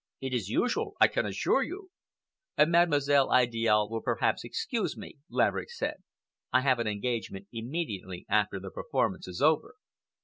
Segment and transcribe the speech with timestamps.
[0.19, 1.91] It is usual, I can assure you."
[2.57, 5.97] "Mademoiselle Idiale will perhaps excuse me," Laverick said.
[6.51, 9.75] "I have an engagement immediately after the performance is over."